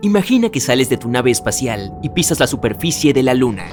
[0.00, 3.64] Imagina que sales de tu nave espacial y pisas la superficie de la Luna.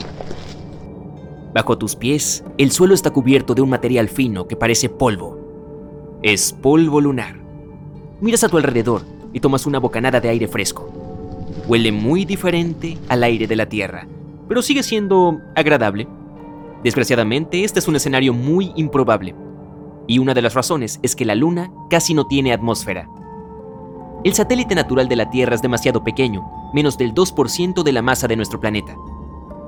[1.54, 6.18] Bajo tus pies, el suelo está cubierto de un material fino que parece polvo.
[6.24, 7.36] Es polvo lunar.
[8.22, 9.04] Miras a tu alrededor
[9.34, 10.90] y tomas una bocanada de aire fresco.
[11.68, 14.08] Huele muy diferente al aire de la Tierra,
[14.48, 16.08] pero sigue siendo agradable.
[16.84, 19.36] Desgraciadamente, este es un escenario muy improbable.
[20.08, 23.08] Y una de las razones es que la Luna casi no tiene atmósfera.
[24.26, 28.28] El satélite natural de la Tierra es demasiado pequeño, menos del 2% de la masa
[28.28, 28.96] de nuestro planeta.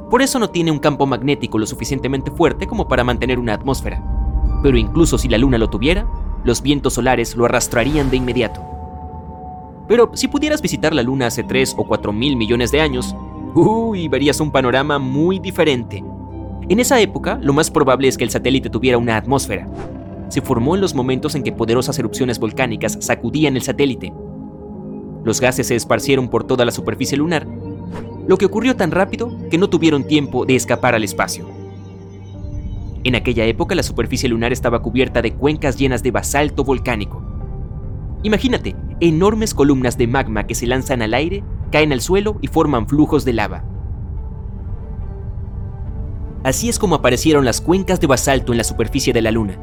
[0.10, 4.04] Por eso no tiene un campo magnético lo suficientemente fuerte como para mantener una atmósfera.
[4.64, 6.08] Pero incluso si la Luna lo tuviera,
[6.44, 8.66] los vientos solares lo arrastrarían de inmediato.
[9.88, 13.16] Pero si pudieras visitar la Luna hace 3 o 4 mil millones de años,
[13.54, 16.04] uy, verías un panorama muy diferente.
[16.68, 19.70] En esa época, lo más probable es que el satélite tuviera una atmósfera.
[20.30, 24.12] Se formó en los momentos en que poderosas erupciones volcánicas sacudían el satélite
[25.28, 27.46] los gases se esparcieron por toda la superficie lunar,
[28.28, 31.46] lo que ocurrió tan rápido que no tuvieron tiempo de escapar al espacio.
[33.04, 37.22] En aquella época la superficie lunar estaba cubierta de cuencas llenas de basalto volcánico.
[38.24, 42.88] Imagínate, enormes columnas de magma que se lanzan al aire, caen al suelo y forman
[42.88, 43.66] flujos de lava.
[46.44, 49.60] Así es como aparecieron las cuencas de basalto en la superficie de la Luna.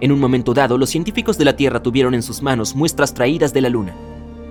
[0.00, 3.52] En un momento dado, los científicos de la Tierra tuvieron en sus manos muestras traídas
[3.52, 3.94] de la Luna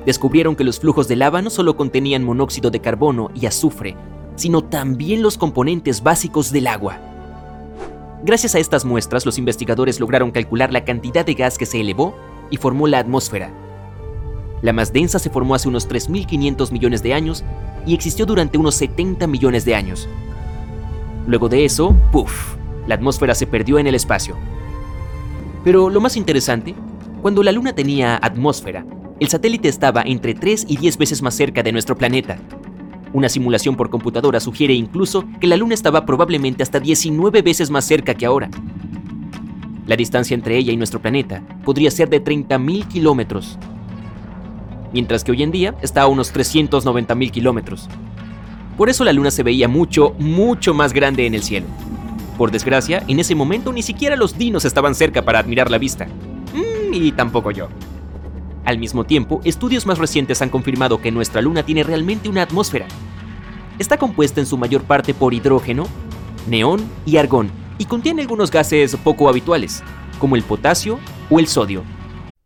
[0.06, 3.96] descubrieron que los flujos de lava no solo contenían monóxido de carbono y azufre,
[4.36, 7.00] sino también los componentes básicos del agua.
[8.24, 12.16] Gracias a estas muestras, los investigadores lograron calcular la cantidad de gas que se elevó
[12.50, 13.52] y formó la atmósfera.
[14.62, 17.44] La más densa se formó hace unos 3.500 millones de años
[17.86, 20.08] y existió durante unos 70 millones de años.
[21.28, 22.56] Luego de eso, ¡puff!
[22.88, 24.38] La atmósfera se perdió en el espacio.
[25.64, 26.76] Pero lo más interesante,
[27.22, 28.86] cuando la Luna tenía atmósfera,
[29.20, 32.38] el satélite estaba entre 3 y 10 veces más cerca de nuestro planeta.
[33.14, 37.86] Una simulación por computadora sugiere incluso que la Luna estaba probablemente hasta 19 veces más
[37.86, 38.50] cerca que ahora.
[39.86, 43.60] La distancia entre ella y nuestro planeta podría ser de 30.000 kilómetros,
[44.94, 47.90] mientras que hoy en día está a unos 390.000 kilómetros.
[48.78, 51.68] Por eso la Luna se veía mucho, mucho más grande en el cielo.
[52.38, 56.08] Por desgracia, en ese momento ni siquiera los dinos estaban cerca para admirar la vista.
[56.54, 57.68] Mm, y tampoco yo.
[58.66, 62.88] Al mismo tiempo, estudios más recientes han confirmado que nuestra Luna tiene realmente una atmósfera.
[63.80, 65.88] Está compuesta en su mayor parte por hidrógeno,
[66.48, 69.84] neón y argón, y contiene algunos gases poco habituales,
[70.20, 71.84] como el potasio o el sodio.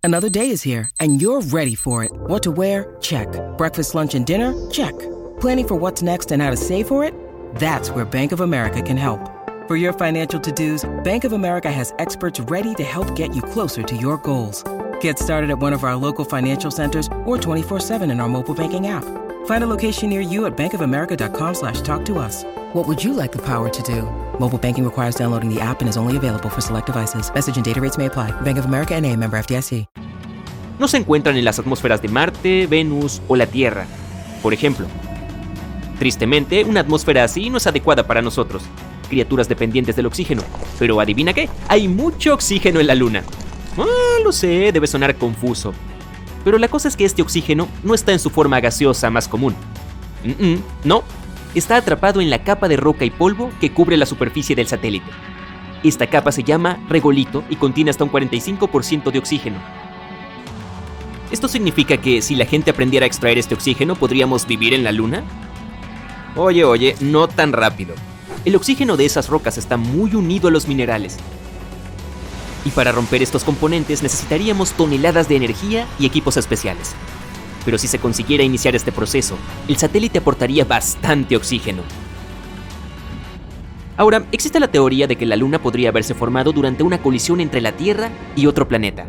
[0.03, 2.11] Another day is here, and you're ready for it.
[2.28, 2.95] What to wear?
[3.01, 3.28] Check.
[3.57, 4.53] Breakfast, lunch, and dinner?
[4.72, 4.94] Check.
[5.41, 7.13] Planning for what's next and how to save for it?
[7.55, 9.19] That's where Bank of America can help.
[9.67, 13.84] For your financial to-dos, Bank of America has experts ready to help get you closer
[13.84, 14.63] to your goals.
[15.02, 18.88] Get started at one of our local financial centers or 24-7 in our mobile banking
[18.88, 19.03] app.
[19.46, 22.46] Find a location near you at bankofamerica.com slash talk to us.
[22.74, 24.03] What would you like the power to do?
[24.40, 27.30] Mobile banking requires downloading the app and is only available for select devices.
[27.34, 28.31] Message and data rates may apply.
[28.41, 29.85] Bank of America and a member FDIC.
[30.80, 33.88] No se encuentran en las atmósferas de Marte, Venus o la Tierra.
[34.44, 34.85] Por ejemplo,
[35.97, 38.62] tristemente, una atmósfera así no es adecuada para nosotros,
[39.09, 40.44] criaturas dependientes del oxígeno.
[40.78, 43.24] Pero adivina qué, hay mucho oxígeno en la Luna.
[43.78, 45.74] Ah, lo sé, debe sonar confuso.
[46.44, 49.56] Pero la cosa es que este oxígeno no está en su forma gaseosa más común.
[50.84, 51.04] no,
[51.56, 55.10] está atrapado en la capa de roca y polvo que cubre la superficie del satélite.
[55.84, 59.58] Esta capa se llama regolito y contiene hasta un 45% de oxígeno.
[61.32, 64.91] ¿Esto significa que si la gente aprendiera a extraer este oxígeno podríamos vivir en la
[64.91, 65.23] Luna?
[66.35, 67.96] Oye, oye, no tan rápido.
[68.46, 71.18] El oxígeno de esas rocas está muy unido a los minerales,
[72.67, 76.96] y para romper estos componentes necesitaríamos toneladas de energía y equipos especiales.
[77.64, 79.37] Pero si se consiguiera iniciar este proceso,
[79.69, 81.84] el satélite aportaría bastante oxígeno.
[83.96, 87.61] Ahora, existe la teoría de que la Luna podría haberse formado durante una colisión entre
[87.61, 89.08] la Tierra y otro planeta.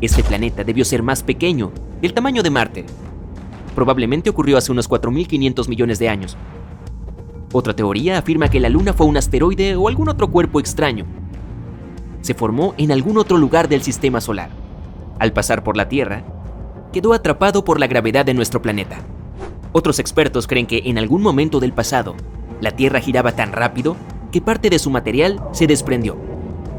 [0.00, 2.86] Este planeta debió ser más pequeño, del tamaño de Marte.
[3.74, 6.36] Probablemente ocurrió hace unos 4.500 millones de años.
[7.52, 11.06] Otra teoría afirma que la Luna fue un asteroide o algún otro cuerpo extraño,
[12.28, 14.50] se formó en algún otro lugar del sistema solar.
[15.18, 16.24] Al pasar por la Tierra,
[16.92, 18.98] quedó atrapado por la gravedad de nuestro planeta.
[19.72, 22.16] Otros expertos creen que en algún momento del pasado,
[22.60, 23.96] la Tierra giraba tan rápido
[24.30, 26.18] que parte de su material se desprendió.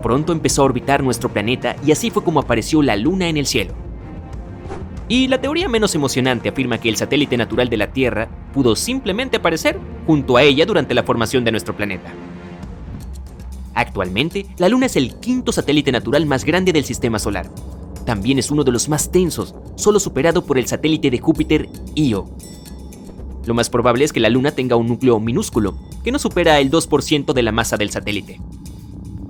[0.03, 3.47] Pronto empezó a orbitar nuestro planeta y así fue como apareció la Luna en el
[3.47, 3.73] cielo.
[5.07, 9.37] Y la teoría menos emocionante afirma que el satélite natural de la Tierra pudo simplemente
[9.37, 12.11] aparecer junto a ella durante la formación de nuestro planeta.
[13.73, 17.49] Actualmente, la Luna es el quinto satélite natural más grande del sistema solar.
[18.05, 22.29] También es uno de los más tensos, solo superado por el satélite de Júpiter Io.
[23.45, 26.71] Lo más probable es que la Luna tenga un núcleo minúsculo, que no supera el
[26.71, 28.39] 2% de la masa del satélite.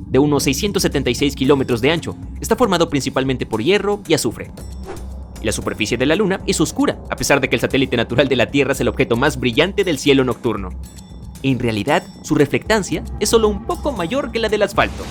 [0.07, 4.51] De unos 676 kilómetros de ancho, está formado principalmente por hierro y azufre.
[5.41, 8.27] Y la superficie de la Luna es oscura, a pesar de que el satélite natural
[8.27, 10.69] de la Tierra es el objeto más brillante del cielo nocturno.
[11.41, 15.03] En realidad, su reflectancia es solo un poco mayor que la del asfalto.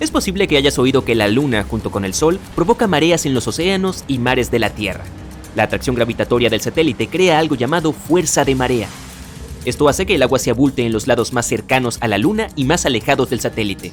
[0.00, 3.34] Es posible que hayas oído que la Luna, junto con el Sol, provoca mareas en
[3.34, 5.04] los océanos y mares de la Tierra.
[5.54, 8.88] La atracción gravitatoria del satélite crea algo llamado fuerza de marea.
[9.66, 12.48] Esto hace que el agua se abulte en los lados más cercanos a la Luna
[12.56, 13.92] y más alejados del satélite.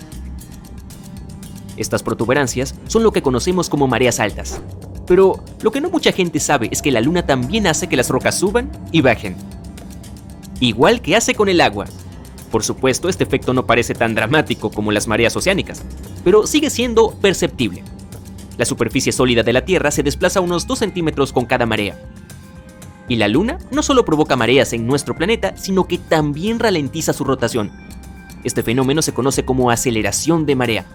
[1.76, 4.62] Estas protuberancias son lo que conocemos como mareas altas.
[5.06, 8.10] Pero lo que no mucha gente sabe es que la Luna también hace que las
[8.10, 9.36] rocas suban y bajen.
[10.60, 11.86] Igual que hace con el agua.
[12.52, 15.84] Por supuesto, este efecto no parece tan dramático como las mareas oceánicas,
[16.24, 17.84] pero sigue siendo perceptible.
[18.58, 22.00] La superficie sólida de la Tierra se desplaza unos 2 centímetros con cada marea.
[23.08, 27.24] Y la Luna no solo provoca mareas en nuestro planeta, sino que también ralentiza su
[27.24, 27.72] rotación.
[28.44, 30.86] Este fenómeno se conoce como aceleración de marea.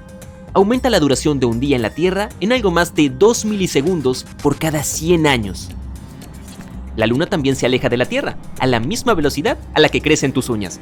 [0.55, 4.27] Aumenta la duración de un día en la Tierra en algo más de 2 milisegundos
[4.43, 5.71] por cada 100 años.
[6.97, 10.03] La Luna también se aleja de la Tierra, a la misma velocidad a la que
[10.03, 10.81] crecen tus uñas.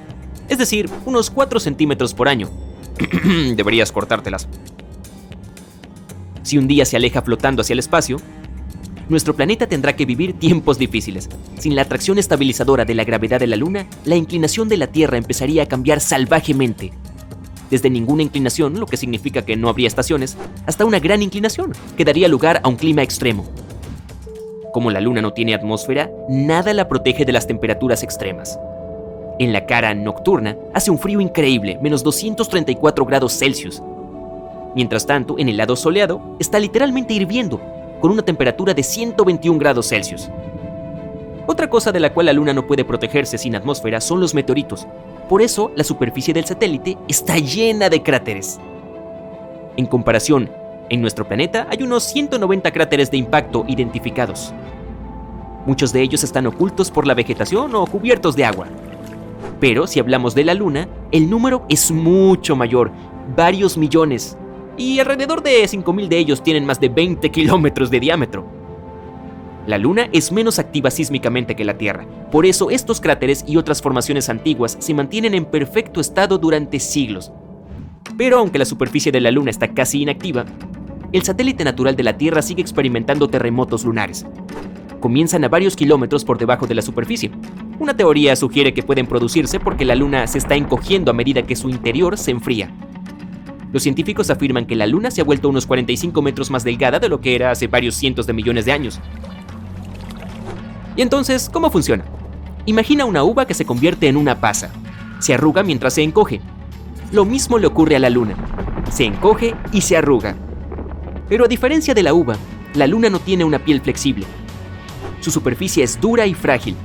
[0.48, 2.50] Es decir, unos 4 centímetros por año.
[3.54, 4.48] Deberías cortártelas.
[6.42, 8.16] Si un día se aleja flotando hacia el espacio,
[9.08, 11.28] nuestro planeta tendrá que vivir tiempos difíciles.
[11.58, 15.18] Sin la atracción estabilizadora de la gravedad de la Luna, la inclinación de la Tierra
[15.18, 16.92] empezaría a cambiar salvajemente.
[17.70, 20.36] Desde ninguna inclinación, lo que significa que no habría estaciones,
[20.66, 23.48] hasta una gran inclinación, que daría lugar a un clima extremo.
[24.72, 28.58] Como la Luna no tiene atmósfera, nada la protege de las temperaturas extremas.
[29.38, 33.82] En la cara nocturna hace un frío increíble, menos 234 grados Celsius,
[34.74, 37.60] Mientras tanto, en el lado soleado está literalmente hirviendo,
[38.00, 40.30] con una temperatura de 121 grados Celsius.
[41.46, 44.86] Otra cosa de la cual la Luna no puede protegerse sin atmósfera son los meteoritos.
[45.28, 48.60] Por eso, la superficie del satélite está llena de cráteres.
[49.76, 50.50] En comparación,
[50.88, 54.54] en nuestro planeta hay unos 190 cráteres de impacto identificados.
[55.66, 58.66] Muchos de ellos están ocultos por la vegetación o cubiertos de agua.
[59.60, 62.90] Pero si hablamos de la Luna, el número es mucho mayor,
[63.36, 64.36] varios millones
[64.76, 68.46] y alrededor de 5.000 de ellos tienen más de 20 kilómetros de diámetro.
[69.66, 73.82] La Luna es menos activa sísmicamente que la Tierra, por eso estos cráteres y otras
[73.82, 77.30] formaciones antiguas se mantienen en perfecto estado durante siglos.
[78.16, 80.46] Pero aunque la superficie de la Luna está casi inactiva,
[81.12, 84.24] el satélite natural de la Tierra sigue experimentando terremotos lunares.
[85.00, 87.30] Comienzan a varios kilómetros por debajo de la superficie.
[87.78, 91.56] Una teoría sugiere que pueden producirse porque la Luna se está encogiendo a medida que
[91.56, 92.70] su interior se enfría.
[93.72, 97.08] Los científicos afirman que la Luna se ha vuelto unos 45 metros más delgada de
[97.08, 99.00] lo que era hace varios cientos de millones de años.
[100.96, 102.04] Y entonces, ¿cómo funciona?
[102.66, 104.70] Imagina una uva que se convierte en una pasa.
[105.18, 106.40] Se arruga mientras se encoge.
[107.10, 108.34] Lo mismo le ocurre a la Luna.
[108.90, 110.36] Se encoge y se arruga.
[111.28, 112.36] Pero a diferencia de la uva,
[112.74, 114.26] la Luna no tiene una piel flexible.
[115.20, 116.76] Su superficie es dura y frágil.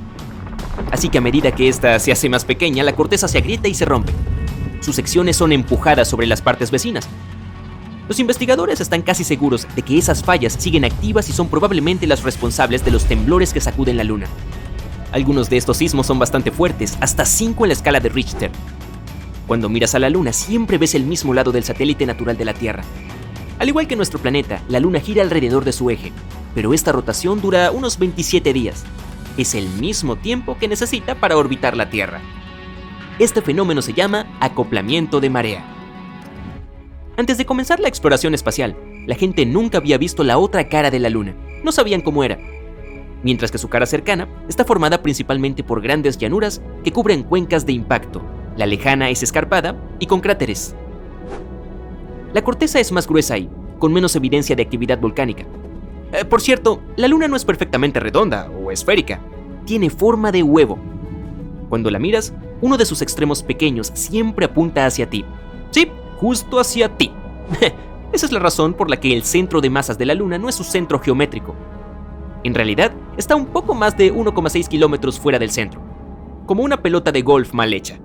[0.90, 3.74] Así que a medida que ésta se hace más pequeña, la corteza se agrieta y
[3.74, 4.12] se rompe
[4.86, 7.08] sus secciones son empujadas sobre las partes vecinas.
[8.08, 12.22] Los investigadores están casi seguros de que esas fallas siguen activas y son probablemente las
[12.22, 14.28] responsables de los temblores que sacuden la Luna.
[15.10, 18.52] Algunos de estos sismos son bastante fuertes, hasta 5 en la escala de Richter.
[19.48, 22.54] Cuando miras a la Luna siempre ves el mismo lado del satélite natural de la
[22.54, 22.84] Tierra.
[23.58, 26.12] Al igual que nuestro planeta, la Luna gira alrededor de su eje,
[26.56, 28.82] pero esta rotación dura unos 27 días.
[29.36, 32.22] Es el mismo tiempo que necesita para orbitar la Tierra.
[33.18, 35.62] Este fenómeno se llama acoplamiento de marea.
[37.18, 38.74] Antes de comenzar la exploración espacial,
[39.06, 42.38] la gente nunca había visto la otra cara de la Luna, no sabían cómo era.
[43.22, 47.74] Mientras que su cara cercana está formada principalmente por grandes llanuras que cubren cuencas de
[47.74, 48.22] impacto.
[48.56, 50.74] La lejana es escarpada y con cráteres.
[52.32, 55.44] La corteza es más gruesa y con menos evidencia de actividad volcánica.
[56.12, 59.20] Eh, por cierto, la Luna no es perfectamente redonda o esférica.
[59.64, 60.78] Tiene forma de huevo.
[61.68, 65.24] Cuando la miras, uno de sus extremos pequeños siempre apunta hacia ti.
[65.70, 67.12] Sí, justo hacia ti.
[68.12, 70.48] Esa es la razón por la que el centro de masas de la Luna no
[70.48, 71.54] es su centro geométrico.
[72.44, 75.80] En realidad, está un poco más de 1,6 kilómetros fuera del centro,
[76.46, 77.98] como una pelota de golf mal hecha.